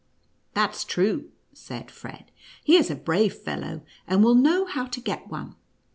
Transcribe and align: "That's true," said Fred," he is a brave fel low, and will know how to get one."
"That's 0.55 0.83
true," 0.83 1.29
said 1.53 1.91
Fred," 1.91 2.31
he 2.63 2.75
is 2.75 2.89
a 2.89 2.95
brave 2.95 3.35
fel 3.35 3.59
low, 3.59 3.81
and 4.07 4.23
will 4.23 4.33
know 4.33 4.65
how 4.65 4.87
to 4.87 4.99
get 4.99 5.27
one." 5.29 5.53